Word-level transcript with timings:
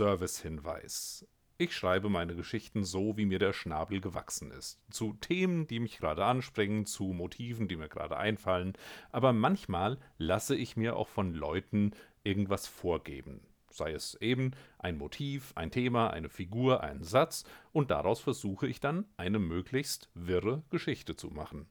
Servicehinweis. 0.00 1.26
Ich 1.58 1.74
schreibe 1.74 2.08
meine 2.08 2.34
Geschichten 2.34 2.84
so, 2.84 3.18
wie 3.18 3.26
mir 3.26 3.38
der 3.38 3.52
Schnabel 3.52 4.00
gewachsen 4.00 4.50
ist. 4.50 4.80
Zu 4.90 5.12
Themen, 5.20 5.66
die 5.66 5.78
mich 5.78 5.98
gerade 5.98 6.24
anspringen, 6.24 6.86
zu 6.86 7.04
Motiven, 7.12 7.68
die 7.68 7.76
mir 7.76 7.90
gerade 7.90 8.16
einfallen. 8.16 8.72
Aber 9.12 9.34
manchmal 9.34 9.98
lasse 10.16 10.56
ich 10.56 10.74
mir 10.74 10.96
auch 10.96 11.08
von 11.08 11.34
Leuten 11.34 11.90
irgendwas 12.24 12.66
vorgeben. 12.66 13.42
Sei 13.68 13.92
es 13.92 14.14
eben 14.22 14.52
ein 14.78 14.96
Motiv, 14.96 15.52
ein 15.54 15.70
Thema, 15.70 16.08
eine 16.08 16.30
Figur, 16.30 16.82
ein 16.82 17.02
Satz, 17.02 17.44
und 17.72 17.90
daraus 17.90 18.20
versuche 18.20 18.66
ich 18.66 18.80
dann 18.80 19.04
eine 19.18 19.38
möglichst 19.38 20.08
wirre 20.14 20.62
Geschichte 20.70 21.14
zu 21.14 21.28
machen. 21.28 21.68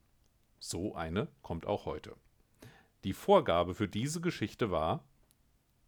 So 0.60 0.94
eine 0.94 1.26
kommt 1.42 1.66
auch 1.66 1.84
heute. 1.84 2.14
Die 3.02 3.12
Vorgabe 3.12 3.74
für 3.74 3.88
diese 3.88 4.20
Geschichte 4.20 4.70
war, 4.70 5.02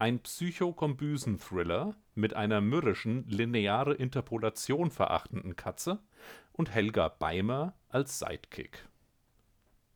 ein 0.03 0.19
Psychokombüsen-Thriller 0.19 1.95
mit 2.17 2.35
einer 2.35 2.61
mürrischen, 2.61 3.25
lineare 3.29 3.95
Interpolation 3.95 4.91
verachtenden 4.91 5.55
Katze 5.55 6.01
und 6.51 6.75
Helga 6.75 7.07
Beimer 7.07 7.75
als 7.89 8.19
Sidekick. 8.19 8.89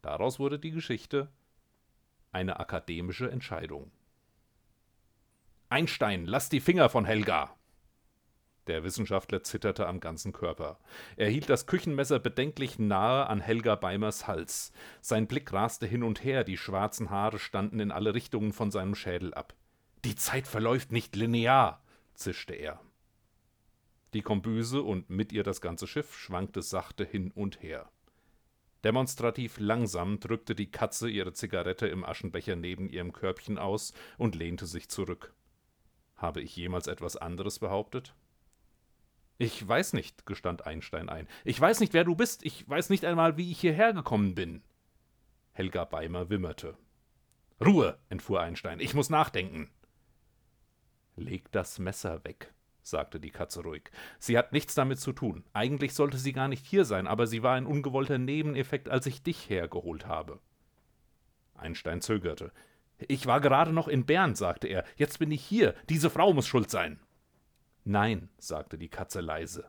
Daraus 0.03 0.39
wurde 0.39 0.61
die 0.61 0.71
Geschichte 0.71 1.33
eine 2.31 2.61
akademische 2.61 3.29
Entscheidung. 3.29 3.91
Einstein, 5.71 6.25
lass 6.25 6.51
die 6.51 6.61
Finger 6.61 6.89
von 6.89 7.05
Helga! 7.05 7.57
Der 8.69 8.85
Wissenschaftler 8.85 9.43
zitterte 9.43 9.89
am 9.89 9.99
ganzen 9.99 10.33
Körper. 10.33 10.79
Er 11.17 11.31
hielt 11.31 11.51
das 11.51 11.67
Küchenmesser 11.67 12.21
bedenklich 12.21 12.79
nahe 12.79 13.27
an 13.27 13.41
Helga 13.41 13.75
Beimers 13.75 14.29
Hals. 14.29 14.71
Sein 15.01 15.27
Blick 15.27 15.53
raste 15.53 15.85
hin 15.85 16.05
und 16.05 16.23
her, 16.23 16.45
die 16.45 16.59
schwarzen 16.59 17.11
Haare 17.11 17.41
standen 17.41 17.81
in 17.81 17.91
alle 17.91 18.15
Richtungen 18.15 18.53
von 18.53 18.71
seinem 18.71 18.95
Schädel 18.95 19.35
ab. 19.35 19.57
Die 20.05 20.15
Zeit 20.15 20.47
verläuft 20.47 20.93
nicht 20.93 21.17
linear, 21.17 21.83
zischte 22.15 22.55
er. 22.55 22.81
Die 24.15 24.23
Kombüse 24.23 24.83
und 24.83 25.11
mit 25.11 25.33
ihr 25.33 25.43
das 25.43 25.61
ganze 25.61 25.87
Schiff 25.87 26.17
schwankte 26.17 26.63
sachte 26.63 27.05
hin 27.05 27.33
und 27.33 27.63
her. 27.63 27.91
Demonstrativ 28.85 29.59
langsam 29.59 30.21
drückte 30.21 30.55
die 30.55 30.71
Katze 30.71 31.11
ihre 31.11 31.33
Zigarette 31.33 31.89
im 31.89 32.05
Aschenbecher 32.05 32.57
neben 32.57 32.89
ihrem 32.89 33.13
Körbchen 33.13 33.59
aus 33.59 33.93
und 34.17 34.37
lehnte 34.37 34.67
sich 34.67 34.89
zurück. 34.89 35.35
Habe 36.17 36.41
ich 36.41 36.57
jemals 36.57 36.87
etwas 36.87 37.17
anderes 37.17 37.59
behauptet? 37.59 38.15
Ich 39.39 39.67
weiß 39.67 39.93
nicht, 39.93 40.25
gestand 40.25 40.67
Einstein 40.67 41.09
ein. 41.09 41.29
Ich 41.45 41.61
weiß 41.61 41.81
nicht, 41.81 41.93
wer 41.93 42.05
du 42.05 42.15
bist. 42.15 42.45
Ich 42.45 42.69
weiß 42.69 42.89
nicht 42.89 43.05
einmal, 43.05 43.37
wie 43.37 43.51
ich 43.51 43.61
hierher 43.61 43.93
gekommen 43.93 44.35
bin. 44.35 44.63
Helga 45.53 45.85
Beimer 45.85 46.31
wimmerte. 46.31 46.77
Ruhe, 47.61 47.99
entfuhr 48.09 48.41
Einstein. 48.41 48.81
Ich 48.81 48.95
muss 48.95 49.11
nachdenken. 49.11 49.71
Leg 51.17 51.51
das 51.51 51.79
Messer 51.79 52.23
weg, 52.25 52.53
sagte 52.83 53.19
die 53.19 53.31
Katze 53.31 53.63
ruhig. 53.63 53.91
Sie 54.19 54.37
hat 54.37 54.53
nichts 54.53 54.75
damit 54.75 55.01
zu 55.01 55.13
tun. 55.13 55.45
Eigentlich 55.55 55.95
sollte 55.95 56.19
sie 56.19 56.33
gar 56.33 56.49
nicht 56.49 56.67
hier 56.67 56.85
sein, 56.85 57.07
aber 57.07 57.27
sie 57.27 57.43
war 57.43 57.55
ein 57.55 57.67
ungewollter 57.67 58.19
Nebeneffekt, 58.19 58.89
als 58.89 59.07
ich 59.07 59.23
dich 59.23 59.49
hergeholt 59.49 60.07
habe. 60.07 60.41
Einstein 61.55 62.03
zögerte. 62.03 62.53
Ich 62.99 63.27
war 63.27 63.41
gerade 63.41 63.73
noch 63.73 63.89
in 63.89 64.05
Bern, 64.07 64.35
sagte 64.35 64.69
er. 64.69 64.85
Jetzt 64.97 65.19
bin 65.19 65.31
ich 65.31 65.43
hier. 65.43 65.75
Diese 65.89 66.11
Frau 66.11 66.33
muss 66.33 66.47
schuld 66.47 66.71
sein. 66.71 67.01
Nein, 67.85 68.29
sagte 68.39 68.79
die 68.79 68.89
Katze 68.89 69.21
leise. 69.21 69.69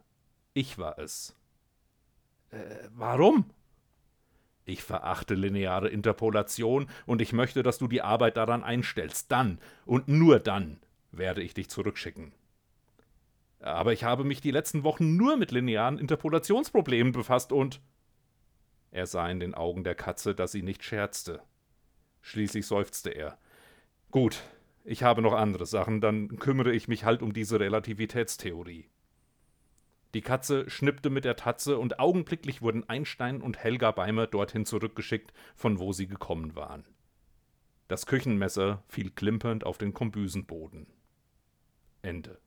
Ich 0.54 0.78
war 0.78 0.98
es. 1.00 1.36
Äh, 2.52 2.90
warum? 2.92 3.46
Ich 4.66 4.84
verachte 4.84 5.34
lineare 5.34 5.88
Interpolation 5.88 6.90
und 7.06 7.22
ich 7.22 7.32
möchte, 7.32 7.64
dass 7.64 7.78
du 7.78 7.88
die 7.88 8.02
Arbeit 8.02 8.36
daran 8.36 8.64
einstellst. 8.64 9.32
Dann 9.32 9.60
und 9.86 10.08
nur 10.08 10.40
dann 10.40 10.80
werde 11.12 11.42
ich 11.42 11.54
dich 11.54 11.70
zurückschicken. 11.70 12.34
Aber 13.60 13.94
ich 13.94 14.04
habe 14.04 14.24
mich 14.24 14.42
die 14.42 14.52
letzten 14.52 14.84
Wochen 14.84 15.18
nur 15.18 15.38
mit 15.38 15.52
linearen 15.52 15.98
Interpolationsproblemen 15.98 17.14
befasst 17.14 17.52
und. 17.52 17.82
Er 18.92 19.08
sah 19.08 19.30
in 19.30 19.40
den 19.40 19.54
Augen 19.54 19.84
der 19.84 19.96
Katze, 19.96 20.36
dass 20.36 20.52
sie 20.52 20.62
nicht 20.62 20.84
scherzte. 20.84 21.42
Schließlich 22.22 22.66
seufzte 22.66 23.10
er. 23.10 23.38
Gut, 24.12 24.44
ich 24.86 25.04
habe 25.04 25.22
noch 25.22 25.34
andere 25.34 25.66
Sachen, 25.66 26.02
dann 26.02 26.40
kümmere 26.40 26.74
ich 26.74 26.88
mich 26.88 27.04
halt 27.04 27.22
um 27.22 27.34
diese 27.34 27.60
Relativitätstheorie. 27.60 28.90
Die 30.14 30.22
Katze 30.22 30.70
schnippte 30.70 31.10
mit 31.10 31.26
der 31.26 31.36
Tatze 31.36 31.78
und 31.78 32.00
augenblicklich 32.00 32.62
wurden 32.62 32.88
Einstein 32.88 33.42
und 33.42 33.58
Helga 33.58 33.92
Beimer 33.92 34.28
dorthin 34.28 34.66
zurückgeschickt, 34.66 35.34
von 35.56 35.80
wo 35.80 35.92
sie 35.92 36.08
gekommen 36.08 36.56
waren. 36.56 36.86
Das 37.88 38.06
Küchenmesser 38.06 38.84
fiel 38.88 39.12
klimpernd 39.12 39.66
auf 39.66 39.78
den 39.78 39.94
Kombüsenboden. 39.94 40.88
Ende 42.02 42.40